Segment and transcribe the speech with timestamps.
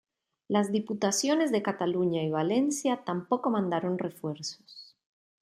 [0.47, 4.95] Las Diputaciones de Cataluña y Valencia tampoco mandaron refuerzos.